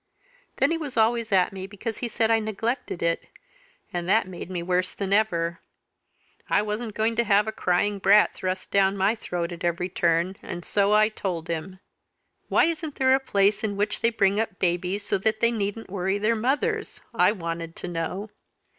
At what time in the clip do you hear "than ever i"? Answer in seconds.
4.95-6.63